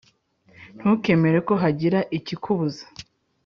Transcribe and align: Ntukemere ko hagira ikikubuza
Ntukemere 0.79 1.37
ko 1.47 1.53
hagira 1.63 1.99
ikikubuza 2.17 2.83